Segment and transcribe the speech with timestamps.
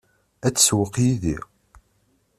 [0.47, 1.37] Ad tsewweq yid-i?